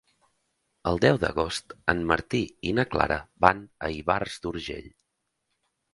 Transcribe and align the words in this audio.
El 0.91 0.95
deu 1.03 1.19
d'agost 1.23 1.75
en 1.93 2.01
Martí 2.11 2.41
i 2.69 2.73
na 2.79 2.85
Clara 2.95 3.19
van 3.47 3.61
a 3.89 3.93
Ivars 3.99 4.39
d'Urgell. 4.47 4.93